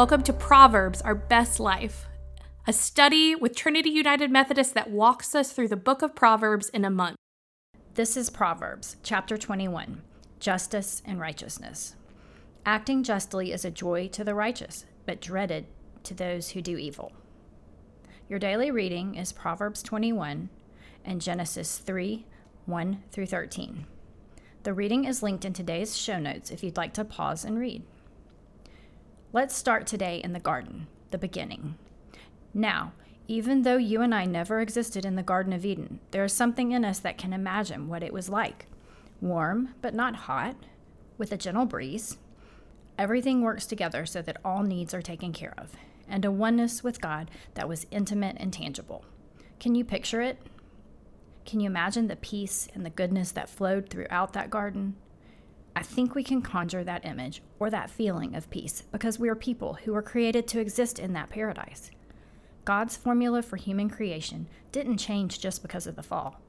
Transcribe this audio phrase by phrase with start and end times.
[0.00, 2.06] Welcome to Proverbs, Our Best Life,
[2.66, 6.86] a study with Trinity United Methodist that walks us through the book of Proverbs in
[6.86, 7.18] a month.
[7.96, 10.00] This is Proverbs, chapter 21
[10.38, 11.96] Justice and Righteousness.
[12.64, 15.66] Acting justly is a joy to the righteous, but dreaded
[16.04, 17.12] to those who do evil.
[18.26, 20.48] Your daily reading is Proverbs 21
[21.04, 22.24] and Genesis 3
[22.64, 23.84] 1 through 13.
[24.62, 27.82] The reading is linked in today's show notes if you'd like to pause and read.
[29.32, 31.76] Let's start today in the garden, the beginning.
[32.52, 32.94] Now,
[33.28, 36.72] even though you and I never existed in the Garden of Eden, there is something
[36.72, 38.66] in us that can imagine what it was like
[39.20, 40.56] warm, but not hot,
[41.16, 42.18] with a gentle breeze.
[42.98, 45.76] Everything works together so that all needs are taken care of,
[46.08, 49.04] and a oneness with God that was intimate and tangible.
[49.60, 50.38] Can you picture it?
[51.46, 54.96] Can you imagine the peace and the goodness that flowed throughout that garden?
[55.76, 59.36] I think we can conjure that image or that feeling of peace because we are
[59.36, 61.90] people who were created to exist in that paradise.
[62.64, 66.40] God's formula for human creation didn't change just because of the fall.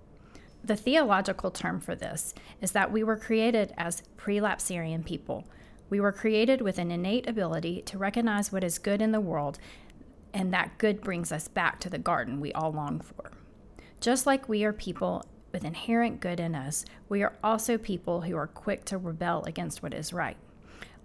[0.63, 5.45] The theological term for this is that we were created as prelapsarian people.
[5.89, 9.57] We were created with an innate ability to recognize what is good in the world,
[10.33, 13.31] and that good brings us back to the garden we all long for.
[13.99, 18.35] Just like we are people with inherent good in us, we are also people who
[18.35, 20.37] are quick to rebel against what is right.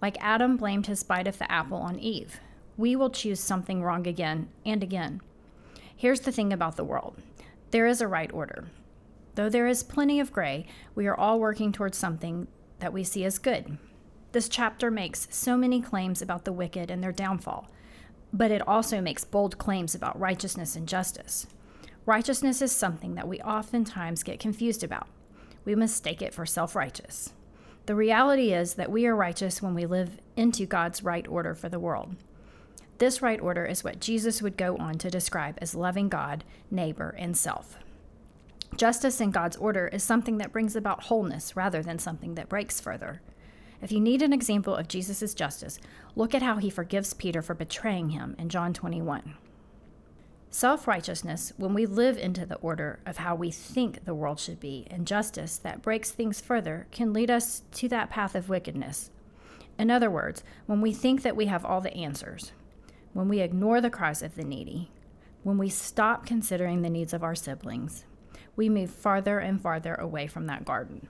[0.01, 2.39] Like Adam blamed his bite of the apple on Eve,
[2.77, 5.21] we will choose something wrong again and again.
[5.95, 7.15] Here's the thing about the world
[7.71, 8.69] there is a right order.
[9.35, 12.47] Though there is plenty of gray, we are all working towards something
[12.79, 13.77] that we see as good.
[14.31, 17.67] This chapter makes so many claims about the wicked and their downfall,
[18.31, 21.47] but it also makes bold claims about righteousness and justice.
[22.07, 25.07] Righteousness is something that we oftentimes get confused about.
[25.65, 27.33] We mistake it for self righteous.
[27.85, 31.67] The reality is that we are righteous when we live into God's right order for
[31.67, 32.15] the world.
[32.97, 37.13] This right order is what Jesus would go on to describe as loving God, neighbor,
[37.19, 37.77] and self.
[38.77, 42.79] Justice in God's order is something that brings about wholeness rather than something that breaks
[42.79, 43.21] further.
[43.81, 45.77] If you need an example of Jesus' justice,
[46.15, 49.35] look at how he forgives Peter for betraying him in John 21.
[50.49, 54.59] Self righteousness, when we live into the order of how we think the world should
[54.59, 59.11] be, and justice that breaks things further, can lead us to that path of wickedness.
[59.77, 62.53] In other words, when we think that we have all the answers,
[63.13, 64.89] when we ignore the cries of the needy,
[65.43, 68.05] when we stop considering the needs of our siblings,
[68.55, 71.09] we move farther and farther away from that garden.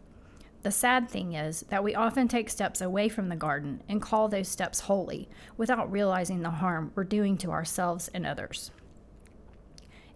[0.64, 4.28] The sad thing is that we often take steps away from the garden and call
[4.28, 8.72] those steps holy without realizing the harm we're doing to ourselves and others.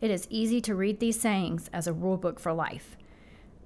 [0.01, 2.97] It is easy to read these sayings as a rule book for life,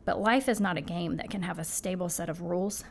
[0.04, 2.84] but life is not a game that can have a stable set of rules.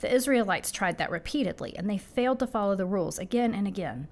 [0.00, 4.08] The Israelites tried that repeatedly, and they failed to follow the rules again and again.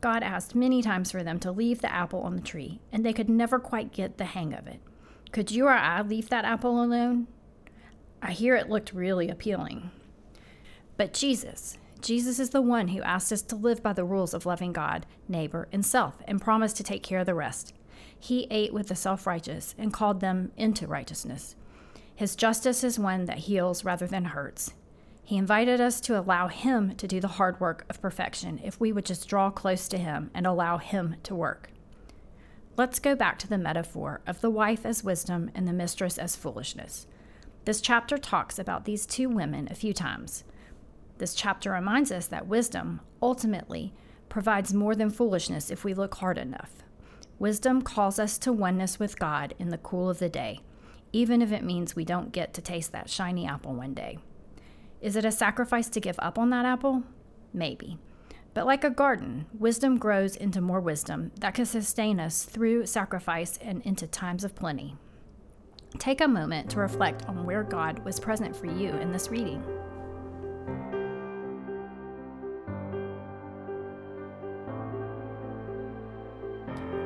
[0.00, 3.12] God asked many times for them to leave the apple on the tree, and they
[3.12, 4.80] could never quite get the hang of it.
[5.32, 7.26] Could you or I leave that apple alone?
[8.22, 9.90] I hear it looked really appealing.
[10.96, 14.44] But Jesus, Jesus is the one who asked us to live by the rules of
[14.44, 17.72] loving God, neighbor, and self, and promised to take care of the rest.
[18.20, 21.56] He ate with the self righteous and called them into righteousness.
[22.14, 24.74] His justice is one that heals rather than hurts.
[25.22, 28.92] He invited us to allow Him to do the hard work of perfection if we
[28.92, 31.70] would just draw close to Him and allow Him to work.
[32.76, 36.36] Let's go back to the metaphor of the wife as wisdom and the mistress as
[36.36, 37.06] foolishness.
[37.64, 40.44] This chapter talks about these two women a few times.
[41.18, 43.94] This chapter reminds us that wisdom, ultimately,
[44.28, 46.82] provides more than foolishness if we look hard enough.
[47.38, 50.60] Wisdom calls us to oneness with God in the cool of the day,
[51.12, 54.18] even if it means we don't get to taste that shiny apple one day.
[55.00, 57.02] Is it a sacrifice to give up on that apple?
[57.52, 57.98] Maybe.
[58.54, 63.58] But like a garden, wisdom grows into more wisdom that can sustain us through sacrifice
[63.60, 64.96] and into times of plenty.
[65.98, 69.62] Take a moment to reflect on where God was present for you in this reading.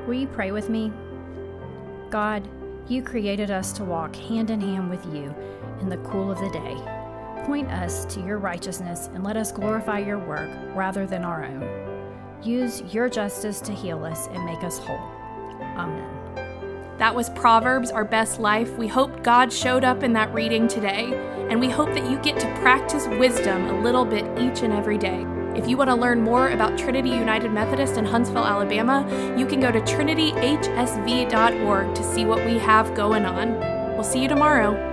[0.08, 0.90] Will you pray with me?
[2.08, 2.49] God,
[2.88, 5.34] you created us to walk hand in hand with you
[5.82, 7.44] in the cool of the day.
[7.44, 12.40] Point us to your righteousness and let us glorify your work rather than our own.
[12.43, 14.96] Use your justice to heal us and make us whole.
[15.76, 16.96] Amen.
[16.96, 18.78] That was Proverbs, Our Best Life.
[18.78, 21.12] We hope God showed up in that reading today,
[21.50, 24.96] and we hope that you get to practice wisdom a little bit each and every
[24.96, 25.26] day.
[25.56, 29.04] If you want to learn more about Trinity United Methodist in Huntsville, Alabama,
[29.36, 33.58] you can go to trinityhsv.org to see what we have going on.
[33.94, 34.88] We'll see you tomorrow.